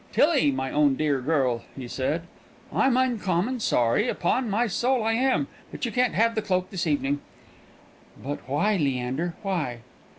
[0.11, 2.23] "Tillie, my own dear girl," he said,
[2.73, 6.87] "I'm uncommon sorry, upon my soul I am, but you can't have that cloak this
[6.87, 7.21] evening."
[8.17, 9.81] "But why, Leander, why?"